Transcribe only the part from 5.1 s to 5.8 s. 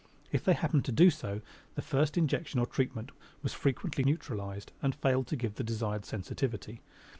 to give the